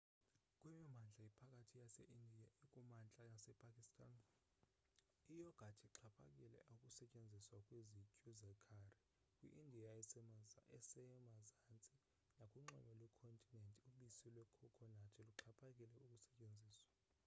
kwimimandla 0.57 1.21
ephakhathi 1.29 1.75
yase 1.83 2.03
india 2.19 2.45
ekumantla 2.65 3.23
nase 3.33 3.51
pakistan 3.63 4.15
iyogathi 5.33 5.83
ixhaphakile 5.89 6.59
ukusetyenziswa 6.73 7.57
kwizityu 7.67 8.31
zekhari 8.41 8.91
kwi 9.37 9.47
india 9.63 9.89
esemazantsi 10.01 10.99
nakunxweme 12.37 12.91
lwekhontinent 12.97 13.75
ubisi 13.89 14.27
lwekhokhonathi 14.35 15.19
luxhaphakile 15.27 15.85
ukusetyenziswa 15.95 16.85